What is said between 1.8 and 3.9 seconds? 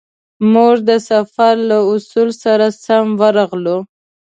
اصولو سره سم ورغلو.